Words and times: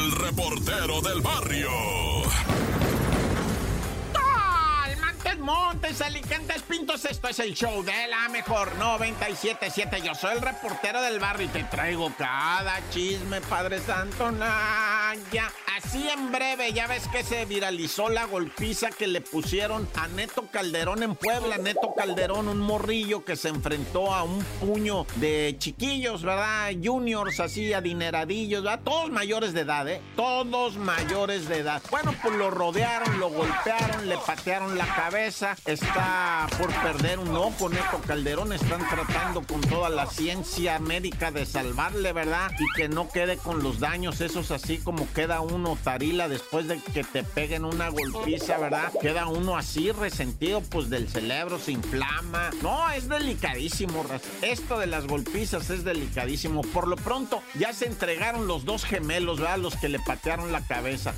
el 0.00 0.12
reportero 0.12 1.02
del 1.02 1.20
barrio. 1.20 1.70
Montes, 5.40 6.00
Alicantes, 6.02 6.62
Pintos, 6.62 7.04
esto 7.06 7.28
es 7.28 7.38
el 7.38 7.54
show 7.54 7.82
de 7.82 8.06
la 8.08 8.28
mejor 8.28 8.74
977. 8.76 10.02
Yo 10.02 10.14
soy 10.14 10.36
el 10.36 10.42
reportero 10.42 11.00
del 11.00 11.18
barrio 11.18 11.46
y 11.46 11.48
te 11.48 11.64
traigo 11.64 12.12
cada 12.16 12.78
chisme, 12.90 13.40
Padre 13.40 13.80
Santo, 13.80 14.30
Naya. 14.30 15.50
Así 15.76 16.08
en 16.08 16.32
breve, 16.32 16.72
ya 16.72 16.86
ves 16.86 17.06
que 17.08 17.22
se 17.22 17.44
viralizó 17.44 18.08
la 18.08 18.24
golpiza 18.24 18.90
que 18.90 19.06
le 19.06 19.20
pusieron 19.20 19.88
a 19.94 20.08
Neto 20.08 20.48
Calderón 20.50 21.02
en 21.02 21.14
Puebla. 21.14 21.58
Neto 21.58 21.94
Calderón, 21.96 22.48
un 22.48 22.58
morrillo 22.58 23.24
que 23.24 23.36
se 23.36 23.48
enfrentó 23.48 24.12
a 24.12 24.22
un 24.22 24.42
puño 24.60 25.06
de 25.16 25.54
chiquillos, 25.58 26.22
¿verdad? 26.22 26.72
Juniors, 26.82 27.40
así 27.40 27.72
adineradillos, 27.72 28.64
¿verdad? 28.64 28.80
Todos 28.84 29.10
mayores 29.10 29.52
de 29.52 29.60
edad, 29.60 29.88
¿eh? 29.88 30.00
Todos 30.16 30.76
mayores 30.76 31.48
de 31.48 31.58
edad. 31.58 31.82
Bueno, 31.90 32.14
pues 32.22 32.34
lo 32.34 32.50
rodearon, 32.50 33.20
lo 33.20 33.30
golpearon, 33.30 34.08
le 34.08 34.18
patearon 34.18 34.76
la 34.76 34.86
cabeza. 34.86 35.56
Está 35.66 36.48
por 36.58 36.72
perder 36.82 37.18
un 37.18 37.34
ojo, 37.36 37.68
Neto 37.68 38.00
Calderón. 38.06 38.52
Están 38.52 38.86
tratando 38.88 39.42
con 39.42 39.60
toda 39.60 39.88
la 39.88 40.06
ciencia 40.06 40.78
médica 40.78 41.30
de 41.30 41.46
salvarle, 41.46 42.12
¿verdad? 42.12 42.50
Y 42.58 42.66
que 42.76 42.88
no 42.88 43.08
quede 43.08 43.36
con 43.36 43.62
los 43.62 43.78
daños 43.78 44.20
esos 44.20 44.50
así 44.50 44.78
como 44.78 45.10
queda 45.12 45.40
uno 45.60 45.76
Tarila 45.84 46.26
después 46.26 46.68
de 46.68 46.78
que 46.80 47.04
te 47.04 47.22
peguen 47.22 47.66
una 47.66 47.90
golpiza, 47.90 48.56
¿verdad? 48.56 48.90
Queda 49.00 49.26
uno 49.26 49.58
así 49.58 49.92
resentido, 49.92 50.62
pues 50.62 50.88
del 50.88 51.06
cerebro 51.06 51.58
se 51.58 51.72
inflama. 51.72 52.50
No, 52.62 52.90
es 52.90 53.08
delicadísimo, 53.08 54.04
esto 54.40 54.78
de 54.78 54.86
las 54.86 55.06
golpizas 55.06 55.68
es 55.68 55.84
delicadísimo. 55.84 56.62
Por 56.62 56.88
lo 56.88 56.96
pronto, 56.96 57.42
ya 57.58 57.74
se 57.74 57.86
entregaron 57.86 58.46
los 58.46 58.64
dos 58.64 58.84
gemelos, 58.84 59.38
¿verdad? 59.38 59.58
Los 59.58 59.76
que 59.76 59.90
le 59.90 59.98
patearon 59.98 60.50
la 60.50 60.62
cabeza. 60.66 61.12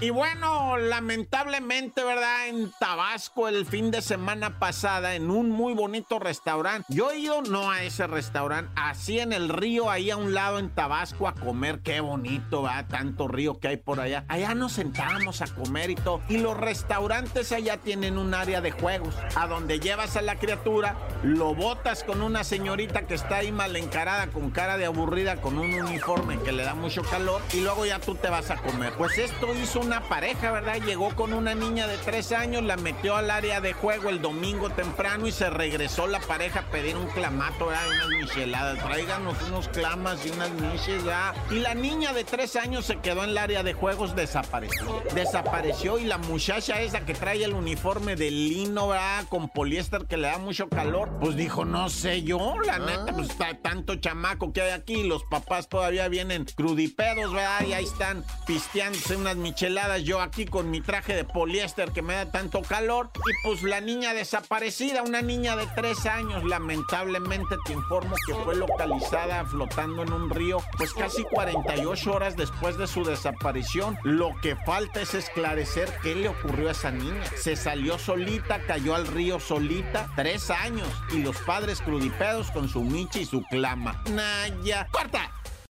Y 0.00 0.08
bueno, 0.08 0.78
lamentablemente, 0.78 2.02
¿verdad? 2.02 2.48
En 2.48 2.72
Tabasco 2.80 3.48
el 3.48 3.66
fin 3.66 3.90
de 3.90 4.00
semana 4.00 4.58
pasada, 4.58 5.14
en 5.14 5.30
un 5.30 5.50
muy 5.50 5.74
bonito 5.74 6.18
restaurante. 6.18 6.86
Yo 6.88 7.10
he 7.10 7.18
ido 7.18 7.42
no 7.42 7.70
a 7.70 7.82
ese 7.82 8.06
restaurante, 8.06 8.72
así 8.76 9.18
en 9.18 9.34
el 9.34 9.50
río, 9.50 9.90
ahí 9.90 10.10
a 10.10 10.16
un 10.16 10.32
lado 10.32 10.58
en 10.58 10.70
Tabasco 10.70 11.28
a 11.28 11.34
comer. 11.34 11.80
Qué 11.80 12.00
bonito, 12.00 12.62
¿verdad? 12.62 12.69
Tanto 12.88 13.28
río 13.28 13.58
que 13.58 13.68
hay 13.68 13.76
por 13.76 14.00
allá. 14.00 14.24
Allá 14.28 14.54
nos 14.54 14.72
sentamos 14.72 15.42
a 15.42 15.46
comer 15.46 15.90
y 15.90 15.94
todo. 15.96 16.20
Y 16.28 16.38
los 16.38 16.56
restaurantes 16.56 17.52
allá 17.52 17.76
tienen 17.78 18.16
un 18.16 18.32
área 18.32 18.60
de 18.60 18.70
juegos, 18.70 19.14
a 19.34 19.46
donde 19.46 19.80
llevas 19.80 20.16
a 20.16 20.22
la 20.22 20.36
criatura, 20.36 20.96
lo 21.22 21.54
botas 21.54 22.04
con 22.04 22.22
una 22.22 22.44
señorita 22.44 23.06
que 23.06 23.14
está 23.14 23.36
ahí 23.36 23.52
mal 23.52 23.74
encarada, 23.76 24.28
con 24.28 24.50
cara 24.50 24.76
de 24.76 24.86
aburrida, 24.86 25.36
con 25.40 25.58
un 25.58 25.74
uniforme 25.74 26.38
que 26.38 26.52
le 26.52 26.62
da 26.62 26.74
mucho 26.74 27.02
calor, 27.02 27.42
y 27.52 27.60
luego 27.60 27.86
ya 27.86 27.98
tú 27.98 28.14
te 28.14 28.28
vas 28.28 28.50
a 28.50 28.56
comer. 28.56 28.92
Pues 28.96 29.18
esto 29.18 29.54
hizo 29.54 29.80
una 29.80 30.02
pareja, 30.08 30.52
¿verdad? 30.52 30.76
Llegó 30.76 31.14
con 31.16 31.32
una 31.32 31.54
niña 31.54 31.86
de 31.86 31.98
tres 31.98 32.32
años, 32.32 32.62
la 32.62 32.76
metió 32.76 33.16
al 33.16 33.30
área 33.30 33.60
de 33.60 33.72
juego 33.72 34.08
el 34.10 34.22
domingo 34.22 34.70
temprano 34.70 35.26
y 35.26 35.32
se 35.32 35.50
regresó 35.50 36.06
la 36.06 36.20
pareja 36.20 36.60
a 36.60 36.70
pedir 36.70 36.96
un 36.96 37.08
clamato, 37.08 37.66
¿verdad? 37.66 37.88
Unas 37.88 38.08
micheladas. 38.08 38.78
Tráiganos 38.78 39.36
unos 39.48 39.68
clamas 39.68 40.24
y 40.24 40.30
unas 40.30 40.50
miches, 40.50 41.04
¿verdad? 41.04 41.34
Y 41.50 41.56
la 41.56 41.74
niña 41.74 42.12
de 42.12 42.24
tres 42.24 42.56
años 42.56 42.59
se 42.82 42.98
quedó 42.98 43.24
en 43.24 43.30
el 43.30 43.38
área 43.38 43.62
de 43.62 43.72
juegos, 43.72 44.14
desapareció. 44.14 45.02
Desapareció 45.14 45.98
y 45.98 46.04
la 46.04 46.18
muchacha 46.18 46.80
esa 46.82 47.00
que 47.06 47.14
trae 47.14 47.42
el 47.42 47.54
uniforme 47.54 48.16
de 48.16 48.30
lino, 48.30 48.88
¿verdad? 48.88 49.24
Con 49.30 49.48
poliéster 49.48 50.04
que 50.06 50.18
le 50.18 50.28
da 50.28 50.36
mucho 50.38 50.68
calor, 50.68 51.08
pues 51.20 51.36
dijo, 51.36 51.64
no 51.64 51.88
sé 51.88 52.22
yo, 52.22 52.54
la 52.60 52.78
neta, 52.78 53.14
pues 53.14 53.30
está 53.30 53.54
tanto 53.62 53.96
chamaco 53.96 54.52
que 54.52 54.60
hay 54.60 54.70
aquí, 54.72 55.04
los 55.04 55.24
papás 55.24 55.68
todavía 55.68 56.08
vienen 56.08 56.44
crudipedos, 56.44 57.32
¿verdad? 57.32 57.66
Y 57.66 57.72
ahí 57.72 57.84
están 57.84 58.24
pisteándose 58.46 59.16
unas 59.16 59.36
micheladas, 59.36 60.02
yo 60.02 60.20
aquí 60.20 60.44
con 60.44 60.70
mi 60.70 60.82
traje 60.82 61.14
de 61.14 61.24
poliéster 61.24 61.92
que 61.92 62.02
me 62.02 62.14
da 62.14 62.30
tanto 62.30 62.60
calor, 62.60 63.10
y 63.16 63.32
pues 63.42 63.62
la 63.62 63.80
niña 63.80 64.12
desaparecida, 64.12 65.02
una 65.02 65.22
niña 65.22 65.56
de 65.56 65.66
tres 65.74 66.04
años, 66.04 66.44
lamentablemente 66.44 67.56
te 67.64 67.72
informo 67.72 68.14
que 68.26 68.34
fue 68.34 68.54
localizada 68.54 69.46
flotando 69.46 70.02
en 70.02 70.12
un 70.12 70.28
río, 70.28 70.58
pues 70.76 70.92
casi 70.92 71.22
48 71.24 72.12
horas 72.12 72.36
después 72.36 72.49
de 72.78 72.86
su 72.86 73.04
desaparición. 73.04 73.96
Lo 74.04 74.38
que 74.40 74.54
falta 74.54 75.00
es 75.00 75.14
esclarecer 75.14 75.90
qué 76.02 76.14
le 76.14 76.28
ocurrió 76.28 76.68
a 76.68 76.72
esa 76.72 76.90
niña. 76.90 77.24
Se 77.36 77.56
salió 77.56 77.98
solita, 77.98 78.60
cayó 78.66 78.94
al 78.94 79.06
río 79.06 79.40
solita, 79.40 80.10
tres 80.14 80.50
años, 80.50 80.88
y 81.10 81.22
los 81.22 81.36
padres 81.38 81.80
crudipedos 81.80 82.50
con 82.50 82.68
su 82.68 82.82
micha 82.82 83.18
y 83.18 83.24
su 83.24 83.42
clama. 83.44 84.02
Naya, 84.10 84.86
corta. 84.90 85.39